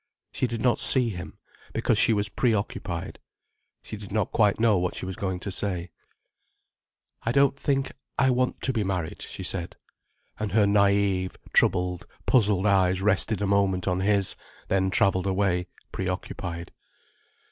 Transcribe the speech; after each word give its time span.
She 0.31 0.47
did 0.47 0.61
not 0.61 0.79
see 0.79 1.09
him, 1.11 1.37
because 1.73 1.95
she 1.99 2.11
was 2.11 2.27
pre 2.27 2.55
occupied. 2.55 3.19
She 3.83 3.97
did 3.97 4.11
not 4.11 4.31
quite 4.31 4.59
know 4.59 4.79
what 4.79 4.95
she 4.95 5.05
was 5.05 5.15
going 5.15 5.39
to 5.41 5.51
say. 5.51 5.91
"I 7.21 7.31
don't 7.31 7.55
think 7.55 7.91
I 8.17 8.31
want 8.31 8.61
to 8.61 8.73
be 8.73 8.83
married," 8.83 9.21
she 9.21 9.43
said, 9.43 9.75
and 10.39 10.53
her 10.53 10.65
naïve, 10.65 11.35
troubled, 11.53 12.07
puzzled 12.25 12.65
eyes 12.65 13.03
rested 13.03 13.43
a 13.43 13.45
moment 13.45 13.87
on 13.87 13.99
his, 13.99 14.35
then 14.69 14.89
travelled 14.89 15.27
away, 15.27 15.67
pre 15.91 16.07
occupied. 16.07 16.71